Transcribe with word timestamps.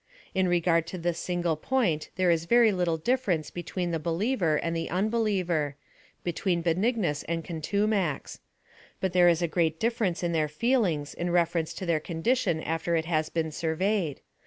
In 0.33 0.47
regard 0.47 0.87
to 0.87 0.97
this 0.97 1.19
single 1.19 1.55
point 1.55 2.09
there 2.15 2.31
is 2.31 2.45
very 2.45 2.71
little 2.71 2.97
difference 2.97 3.51
between 3.51 3.91
the 3.91 3.99
believer 3.99 4.55
and 4.55 4.75
the 4.75 4.89
un 4.89 5.09
believer— 5.09 5.75
between 6.23 6.63
Benignus 6.63 7.21
and 7.29 7.45
Contumax. 7.45 8.39
But 8.99 9.13
there 9.13 9.29
is 9.29 9.43
a 9.43 9.47
great 9.47 9.79
difference 9.79 10.23
in 10.23 10.31
their 10.31 10.47
feelings 10.47 11.13
in 11.13 11.29
reference 11.29 11.71
to 11.75 11.85
their 11.85 11.99
condition 11.99 12.63
after 12.63 12.95
it 12.95 13.05
has 13.05 13.29
been 13.29 13.51
surveyed. 13.51 14.21